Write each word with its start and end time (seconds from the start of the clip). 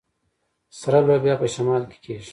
سره 0.79 0.99
لوبیا 1.07 1.35
په 1.41 1.47
شمال 1.53 1.83
کې 1.89 1.97
کیږي. 2.03 2.29